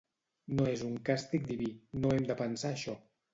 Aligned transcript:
No 0.59 0.63
és 0.71 0.79
un 0.87 0.95
càstig 1.09 1.45
diví, 1.51 1.69
no 2.07 2.15
hem 2.17 2.27
de 2.33 2.39
pensar 2.41 2.73
això. 2.73 2.99